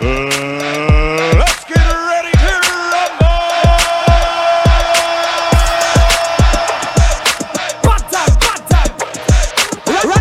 [0.00, 0.04] Uh,
[1.38, 2.52] let's get ready to
[2.92, 3.42] rumble!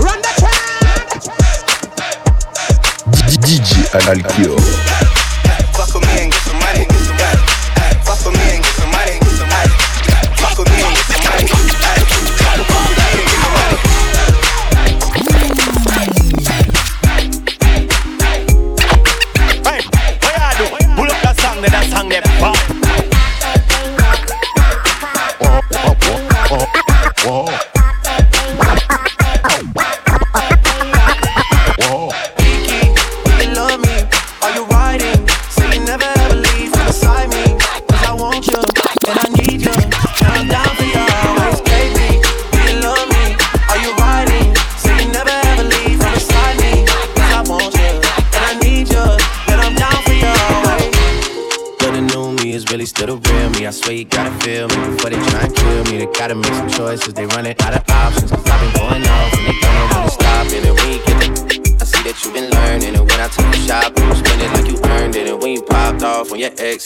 [0.02, 1.22] Run the track!
[3.44, 3.86] DJ
[31.80, 32.10] Whoa.
[33.40, 34.02] You love me.
[34.42, 35.28] Are you riding?
[35.50, 39.72] Say you never ever leave beside I want you and I need you.
[39.72, 41.06] And I'm down for you.
[42.66, 43.36] You love me.
[43.70, 44.56] Are you riding?
[44.78, 48.02] Say you never ever leave beside I want you
[48.34, 49.06] and I need you.
[49.54, 50.38] And I'm down for you
[52.44, 53.66] me is really still real me.
[53.66, 55.98] I swear you gotta feel me before they try and kill me.
[56.00, 57.14] They gotta make some choices.
[57.14, 58.32] They running out of options.
[58.32, 60.48] Cause I've been going off and they don't wanna stop.
[60.48, 61.17] And then we get
[62.08, 62.38] Alkio.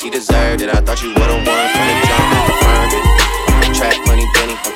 [0.02, 0.70] he deserved it.
[0.70, 3.76] I thought you were the one from the jump, you confirmed it.
[3.76, 4.71] Track money, Benny.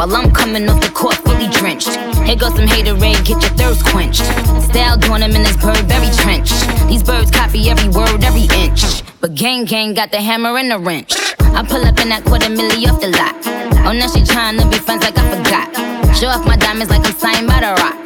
[0.00, 1.92] While I'm coming off the court fully drenched.
[2.24, 4.24] Here goes some haterade, get your thirst quenched.
[4.64, 6.48] Style doing them in this Burberry trench.
[6.88, 9.04] These birds copy every word, every inch.
[9.20, 11.12] But gang gang got the hammer and the wrench.
[11.40, 13.36] I pull up in that quarter milli off the lot.
[13.84, 16.16] Oh, now she tryna be friends like I forgot.
[16.16, 18.00] Show off my diamonds like I'm signed by the rock.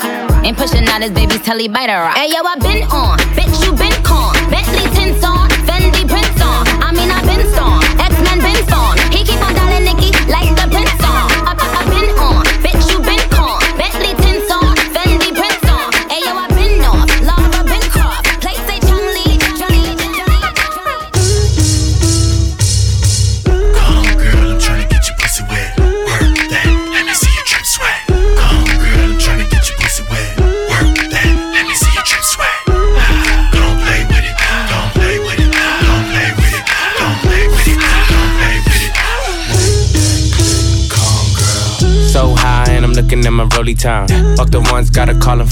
[0.44, 2.16] Ain't pushing out his baby's telly by the rock.
[2.16, 3.93] Hey yo, I been on, bitch you been
[5.20, 5.22] con.
[5.22, 6.66] Bentley on, Fendi prints on.
[6.82, 7.46] I mean I been
[7.98, 8.38] X Men
[8.72, 8.98] been.
[9.12, 10.63] He keep on dialing Nicki like the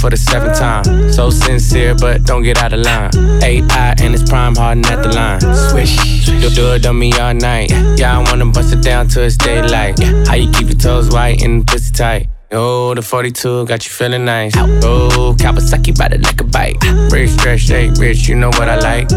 [0.03, 1.13] for the seventh time.
[1.13, 3.11] So sincere, but don't get out of line.
[3.41, 5.41] AI and it's prime harden at the line.
[5.71, 7.71] Swish, do, do it on me all night.
[7.97, 10.03] Yeah, I wanna bust it down till it's daylight.
[10.27, 12.27] How you keep your toes white and pussy tight?
[12.51, 14.53] Oh, the 42 got you feeling nice.
[14.57, 16.77] Oh, Kawasaki bite it like a bite.
[17.13, 19.09] Rich, stretch, shake, rich, you know what I like.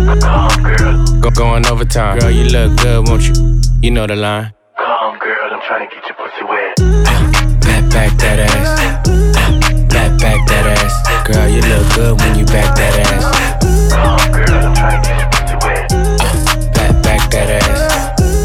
[1.19, 2.19] Go going overtime.
[2.19, 3.33] Girl, you look good, won't you?
[3.81, 4.53] You know the line.
[4.77, 6.75] Come, girl, I'm trying to get your pussy wet
[7.65, 9.04] Back, back that ass.
[11.25, 13.25] Girl, you look good when you back that ass.
[13.97, 15.89] Oh, girl, I'm trying get your pussy wet.
[16.21, 16.37] Uh,
[16.69, 17.81] back, back that ass.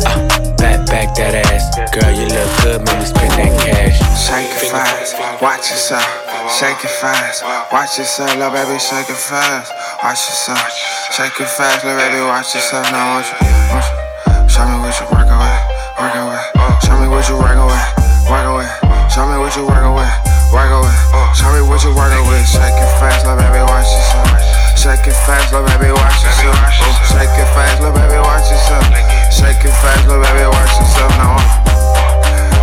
[0.08, 0.16] Uh,
[0.56, 1.68] back, back that ass.
[1.92, 4.00] Girl, you look good, make me spend that cash.
[4.16, 5.12] Shake it fast,
[5.44, 6.08] watch yourself.
[6.56, 9.68] Shake it fast, watch yourself, little baby, shake it fast.
[10.00, 10.64] Watch yourself,
[11.12, 12.88] shake it fast, little baby, watch yourself.
[12.88, 13.44] Now, watch you,
[13.76, 14.48] watch you.
[14.48, 15.60] Show me what you working with,
[16.00, 16.48] working with.
[16.80, 17.84] Show me what you working with,
[18.24, 18.72] working with.
[19.12, 20.08] Show me what you working with,
[20.50, 20.82] working uh.
[20.82, 20.98] with.
[21.38, 22.42] Show me what you working with.
[22.46, 24.28] Shake it fast, little baby, watch yourself.
[24.74, 26.58] Shake it fast, little baby, watch yourself.
[27.06, 28.84] Shake it fast, little baby, watch yourself.
[29.30, 31.12] Shake it fast, little baby, watch yourself.
[31.18, 31.38] Now,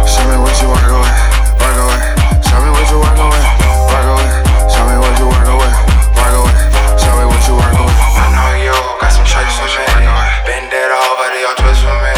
[0.03, 1.15] show me what you working with,
[1.63, 2.03] working with.
[2.43, 3.47] Show me what you working with,
[3.87, 4.33] working with.
[4.67, 5.75] Show me what you working with,
[6.19, 6.59] working with.
[6.99, 7.99] Show me what you working with.
[8.19, 10.05] I know you got some tricks for me.
[10.43, 12.15] Bend it over to your twist for me.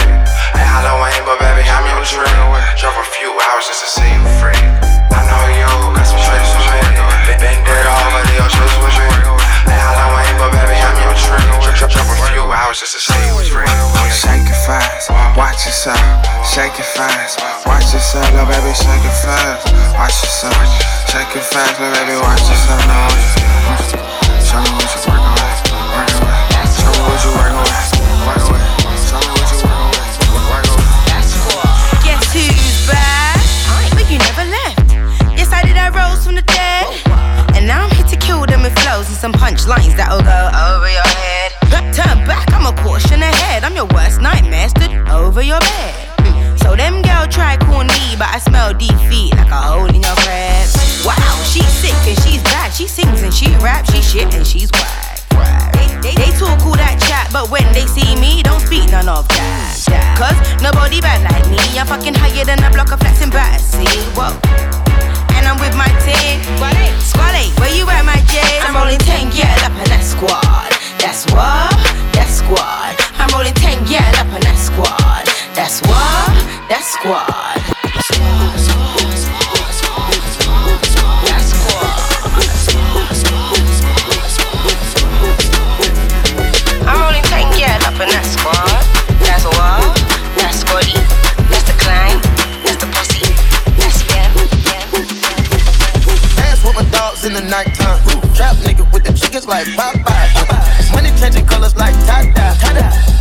[0.57, 2.33] Ain't Halloween, but baby, I'm your trick.
[2.81, 4.88] Drove a few hours just to see you free.
[12.69, 13.65] It your your.
[14.13, 15.97] Shake it fast, watch yourself.
[16.45, 19.73] Shake it fast, watch yourself, little baby, shake it fast.
[19.97, 20.53] Watch yourself.
[21.41, 22.28] fast, little baby, watch yourself
[54.19, 55.23] shit and she's whack.
[55.73, 59.07] They, they, they talk all that chat, but when they see me, don't speak none
[59.07, 59.71] of that.
[60.19, 61.59] Cause nobody bad like me.
[61.79, 63.87] I'm fucking higher than a block of flexing battersea.
[64.15, 64.35] Whoa.
[65.35, 66.43] And I'm with my team.
[66.99, 68.43] Squally, where you at, my J?
[68.63, 70.71] I'm rolling 10, yeah, up in that squad.
[70.99, 71.71] That's what,
[72.15, 72.95] that squad.
[73.15, 75.23] I'm rolling 10, yeah, up in that squad.
[75.55, 76.35] That's what,
[76.67, 77.79] that squad.
[78.19, 78.98] That
[99.49, 102.55] with the chickens like Money changing colors like tie dye.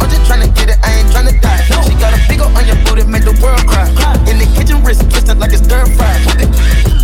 [0.00, 1.62] I'm just tryna get it, I ain't tryna die.
[1.84, 3.88] She got a big ol' on your booty, make the world cry.
[4.28, 6.12] In the kitchen, wrist twisted like it's stir fry.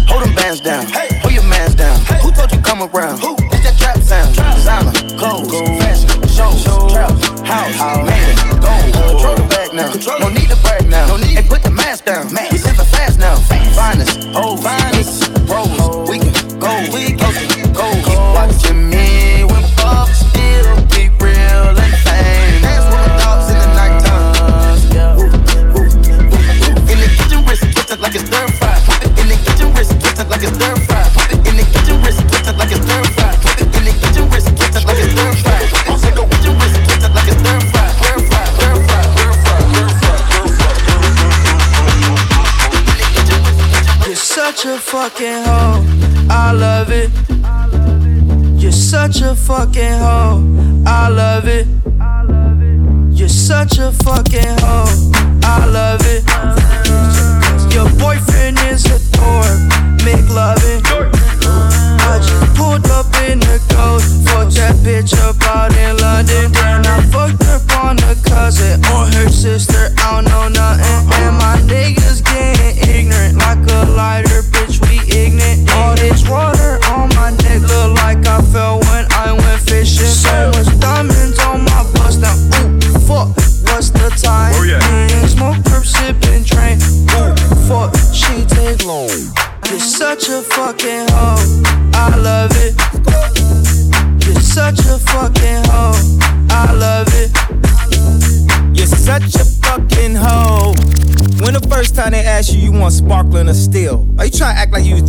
[0.09, 0.87] Hold them bands down,
[1.21, 1.99] hold your mans down.
[2.23, 3.19] Who told you come around?
[3.21, 3.37] Who?
[3.53, 4.35] It's that trap sound.
[4.61, 7.13] Silent, clothes, fashion, shows, trap,
[7.45, 8.93] house, man, gold.
[8.93, 11.17] Control the bag now, no need to brag now.
[11.17, 12.33] Hey, put the mask down.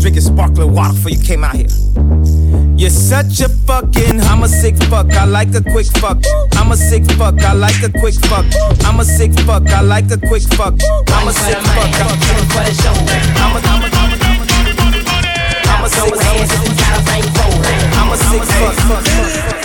[0.01, 1.67] Drinking sparkling water before you came out here?
[2.77, 6.17] You're such a fucking, I'm a sick fuck, I like a quick fuck.
[6.53, 8.45] I'm a sick fuck, I like a quick fuck.
[8.83, 10.75] I'm a sick fuck, I like a quick fuck.
[11.07, 12.67] I'm a sick fuck, I'm a sick fuck.
[13.39, 14.25] I'm a, I'm a, I'm a,
[15.67, 16.35] I'm a sick fuck.
[17.95, 19.55] I'm a sick fuck.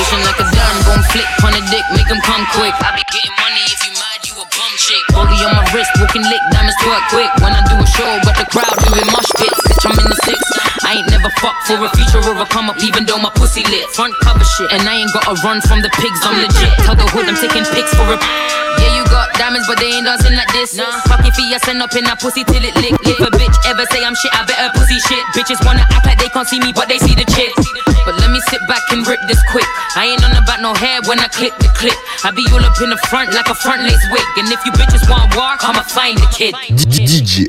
[0.00, 2.72] Position like a dime, gon' flick on a dick, make him come quick.
[2.80, 5.04] I be getting money if you mad, you a bum chick.
[5.12, 7.28] Rollie on my wrist, walking lick, diamonds twerk quick.
[7.44, 9.60] When I do a show, but the crowd doing mosh pits.
[9.68, 10.49] Bitch, I'm in the six.
[10.90, 13.30] I I ain't never fucked for a future or a come up, even though my
[13.38, 13.86] pussy lit.
[13.94, 16.74] Front cover shit, and I ain't gotta run from the pigs, I'm legit.
[16.82, 18.18] Tell the hood I'm taking pics for a.
[18.18, 20.74] Yeah, you got diamonds, but they ain't dancing like this.
[20.74, 20.90] Nah.
[21.06, 22.98] Fuck if you send up in that pussy till it lick.
[23.06, 25.22] If a bitch ever say I'm shit, I better pussy shit.
[25.30, 27.54] Bitches wanna act like they can't see me, but they see the chick.
[28.02, 29.70] But let me sit back and rip this quick.
[29.94, 31.94] I ain't on about no hair when I click the clip.
[32.26, 34.26] I be all up in the front like a front lace wig.
[34.42, 36.58] And if you bitches want war, I'ma find the kid.
[36.90, 37.46] DJ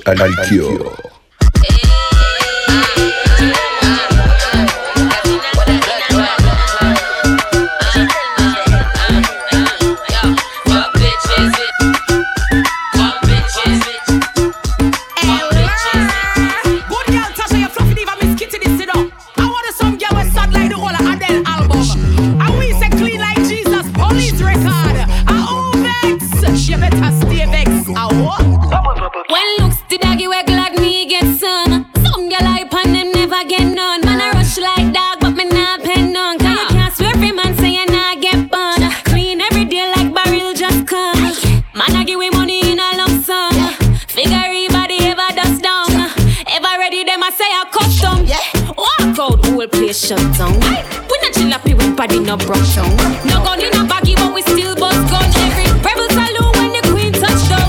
[49.61, 49.93] Analkior.
[49.93, 50.53] shut down.
[50.53, 52.95] We not chill up with body no brush on.
[53.27, 55.23] No gun in a baggy, but we still bust gun.
[55.23, 57.61] Every rebel salute when the queen touch down.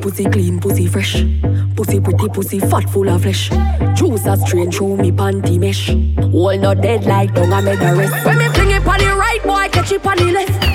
[0.00, 1.22] Pussy clean, pussy fresh.
[1.76, 3.50] Pussy pretty, pussy fat, full of flesh.
[3.94, 5.90] Juice a strain through me panty mesh.
[6.32, 8.24] All not dead like don't I make the rest.
[8.24, 10.67] When me fling it on the right, boy, catch it on the left.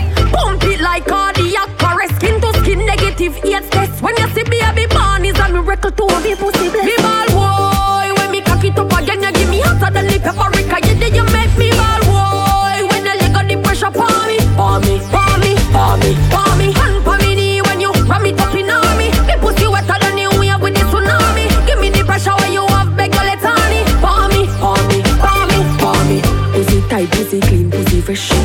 [4.04, 6.92] When you see baby born is a miracle to be pussy blessed.
[6.92, 10.20] Me ball boy, when me cock it up again, you give me hotter than the
[10.20, 10.76] paprika.
[10.84, 12.84] You did you make me ball boy.
[12.92, 16.52] When you let go the pressure for me, for me, for me, for me, for
[16.60, 16.68] me.
[16.76, 19.08] Hand for me knee when you ram it up in on me.
[19.24, 21.48] Me pussy wetter than the wave with the tsunami.
[21.64, 23.88] Give me the pressure when you have beg your let on me.
[24.04, 26.20] For me, for me, for me, for me.
[26.52, 28.36] Pussy tight, pussy clean, pussy fresh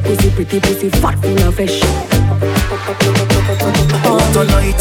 [0.00, 2.19] Pussy pretty pussy fat full of
[2.94, 4.32] flesh.
[4.32, 4.80] Tonight,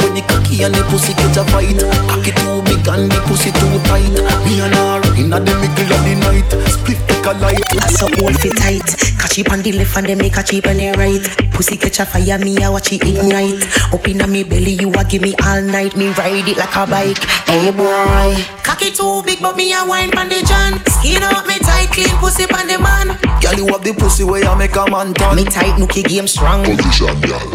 [0.00, 3.50] when the cocky and the pussy get a fight, cocky too big and the pussy
[3.52, 4.12] too tight.
[4.44, 7.90] Me and her inna the middle of the night, split like a light.
[7.90, 8.86] So hold fit tight,
[9.18, 11.52] catch it on the left and then make a cheap on the right.
[11.52, 13.62] Pussy catch a fire, me I watch it ignite.
[13.92, 15.96] Up inna me belly, you a give me all night.
[15.96, 17.18] Me ride it like a bike.
[17.46, 20.80] Hey boy, cocky too big, but me a wine pon the john.
[20.86, 23.18] Skin up me tight, clean pussy pon the man.
[23.40, 25.36] Girl, you have the pussy where you make a man turn.
[25.36, 26.64] Me tight, nookie game strong.
[26.64, 27.52] Position, girl.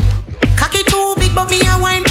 [0.55, 2.06] Cocky too big, but me a wine.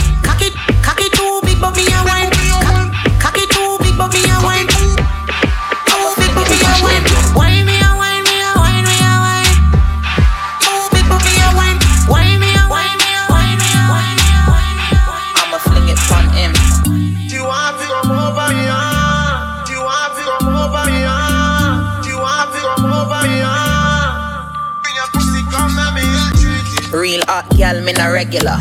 [27.16, 28.60] Real hot gal, me na regular.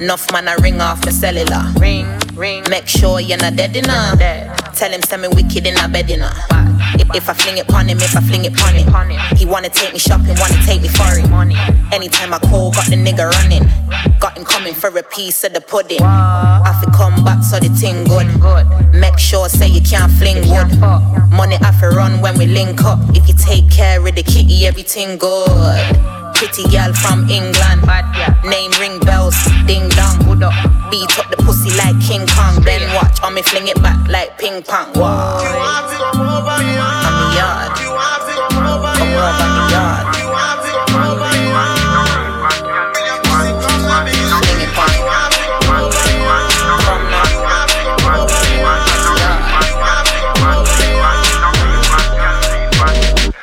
[0.00, 1.62] Enough man a ring off my cellular.
[1.78, 2.64] Ring, ring.
[2.68, 4.18] Make sure you're not dead enough.
[4.74, 6.34] Tell him send me wicked in a bed enough.
[6.94, 8.86] If, if I fling it pon him, if I fling it pon him.
[9.36, 11.32] He wanna take me shopping, wanna take me for him.
[11.92, 13.64] Anytime I call, got the nigga running.
[14.20, 16.02] Got him coming for a piece of the pudding.
[16.02, 18.26] I fi come back so the thing good.
[18.92, 20.70] Make sure say you can't fling wood.
[21.30, 22.98] Money I fi run when we link up.
[23.14, 25.96] If you take care of the kitty, everything good.
[26.34, 27.82] Pretty girl from England.
[28.44, 30.16] Name ring bells, ding dong.
[30.90, 32.62] Beat up the pussy like King Kong.
[32.62, 34.92] Then watch on me fling it back like ping pong.
[34.94, 35.40] Wow.
[37.36, 39.20] Do you want to come over here?
[39.20, 40.08] On the yard.
[40.14, 41.52] Do you want to come over Come here?
[41.52, 42.16] rub on the yard.
[42.16, 42.80] Do you want to come over here?
[42.88, 44.88] Bring your pussy, come let me Fling it pon.
[44.88, 46.24] Do you want to come over here?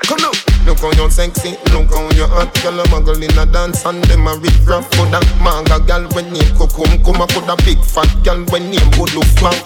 [0.03, 0.33] Come now.
[0.33, 1.87] Do you want to come you come?
[1.87, 1.93] Come now.
[1.93, 4.35] Look how you look you hot Girl a muggle in a dance and them a
[4.37, 8.43] rip rap for that Manga girl when name Kokum Kuma put a big fat girl
[8.51, 9.57] when name Bodo Fang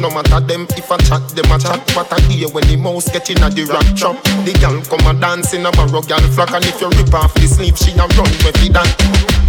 [0.00, 1.82] No matter them if I chat, them a chat.
[1.94, 4.16] But I hear when the mouse get in a the rap trap.
[4.44, 7.34] The girl come a dance in a barrow girl flock And if you rip off
[7.34, 8.88] the sleeve, she a run with it that.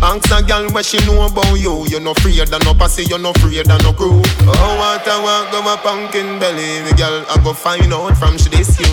[0.02, 1.86] Ask a girl what she know about you.
[1.88, 4.24] You no afraid of no pussy, you no afraid of no crew.
[4.48, 6.82] Oh, what I want, go my pumpkin belly.
[6.88, 8.88] The girl I go find out from she this you.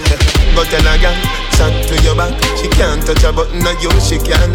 [0.55, 1.17] Go tell a girl
[1.55, 2.35] chat to your back.
[2.59, 4.53] She can't touch a button, no you she can't.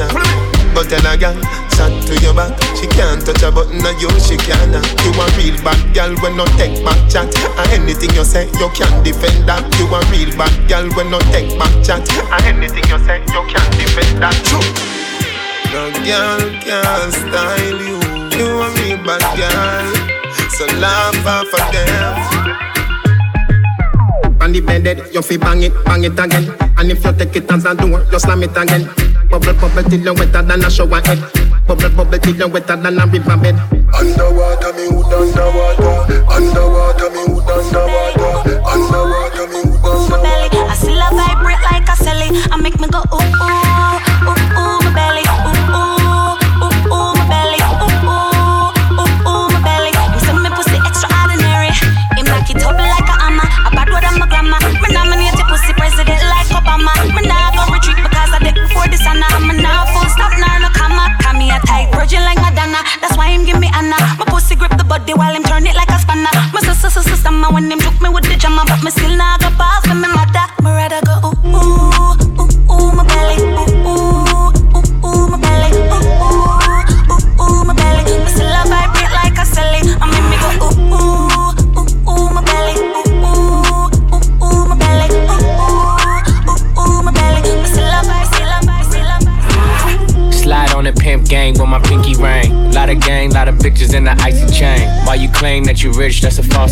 [0.77, 1.35] But tell a girl,
[1.73, 2.53] chat to your back.
[2.77, 4.71] She can't touch a button, no you she can't.
[5.01, 7.33] You a real bad girl when no take back chat.
[7.57, 9.65] And anything you say, you can't defend that.
[9.81, 12.05] You a real bad girl when no take back chat.
[12.13, 14.37] And anything you say, you can't defend that.
[14.45, 14.61] True.
[15.73, 17.97] No girl can style you.
[18.37, 19.89] You a real bad girl.
[20.55, 22.40] So laugh off of them.
[24.41, 26.49] On the bed, you fi bang it, bang it again.
[26.77, 28.89] And if you take it as a door, you slam it again.
[29.29, 31.21] Bubble, bubble till you wetter than a shower head.
[31.67, 33.55] Bubble, bubble till you wetter than a river bed.
[33.93, 36.25] Underwater, me wood underwater.
[36.25, 38.61] Underwater, me wood underwater.
[38.65, 40.23] Underwater, me wood underwater.
[40.25, 40.49] belly.
[40.57, 42.29] I still a vibrate like a celly.
[42.51, 44.10] I make me go ooh ooh ooh ooh
[65.11, 66.29] body while him turn it like a spanner.
[66.53, 69.37] My sister sister stammer when him juke me with the jammer, but me still nah
[69.37, 70.60] go pass when me mother.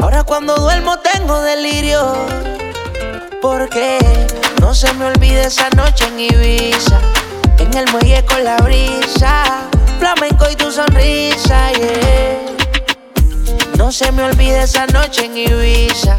[0.00, 2.14] Ahora cuando duermo tengo delirio.
[3.40, 3.98] Porque
[4.60, 6.98] no se me olvide esa noche en Ibiza.
[7.58, 9.68] En el muelle con la brisa.
[10.00, 12.40] Flamenco y tu sonrisa, yeah.
[13.76, 16.18] No se me olvide esa noche en Ibiza.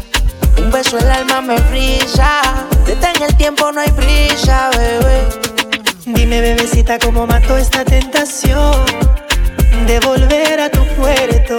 [0.58, 2.40] Un beso el alma me frisa.
[2.86, 5.22] Detén el tiempo, no hay prisa, bebé.
[6.06, 8.84] Dime, bebecita, cómo mató esta tentación
[9.86, 11.58] de volver a tu puerto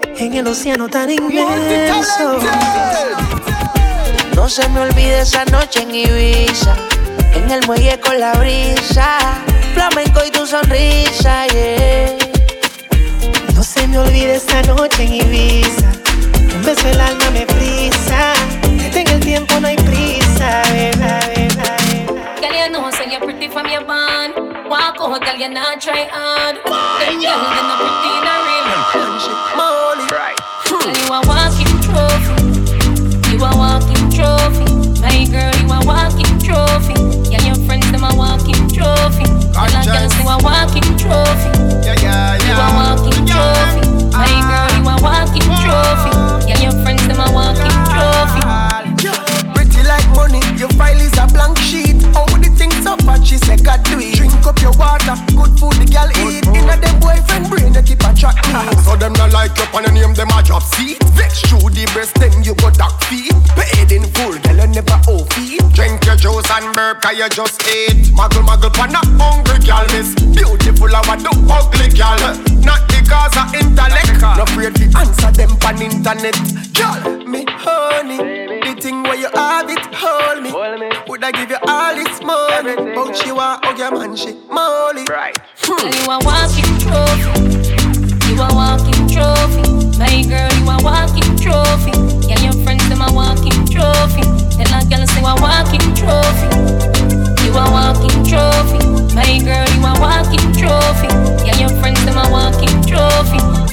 [0.17, 2.39] en el océano tan inmenso.
[4.35, 6.75] No se me olvide esa noche en Ibiza,
[7.33, 9.17] en el muelle con la brisa,
[9.73, 12.17] flamenco y tu sonrisa, yeah.
[13.55, 15.91] No se me olvide esa noche en Ibiza,
[16.55, 18.33] un beso el alma me frisa,
[18.91, 23.47] que en el tiempo no hay prisa, beba, beba, Girl, you know, say you're pretty
[23.47, 24.40] from your band.
[24.81, 26.57] Walk out, girl, you not try hard.
[26.57, 28.65] Them girl, they not pretty a real
[29.53, 30.09] Molly.
[30.09, 30.33] Right.
[30.65, 31.70] Girl, you a walking
[81.41, 82.75] give you all this money.
[82.93, 85.05] But she want hug your man, she molly.
[85.09, 85.37] Right.
[85.57, 85.89] Hmm.
[85.89, 87.33] You a walking trophy.
[88.29, 89.65] You a walking trophy.
[89.97, 91.93] My girl, you a walking trophy.
[92.29, 94.21] Yeah, your friends them a walking trophy.
[94.53, 96.49] Tell a girl say a walking trophy.
[97.41, 98.81] You a walking trophy.
[99.17, 101.09] My girl, you a walking trophy.
[101.45, 103.70] Yeah, your friends them a walking trophy.